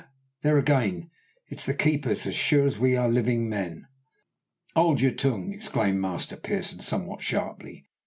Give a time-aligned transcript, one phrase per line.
[0.41, 1.11] there again!
[1.47, 3.85] It's the keepers as sure as we are living men!"
[4.75, 7.85] "Hold your tongue!" exclaimed Master Pearson somewhat sharply.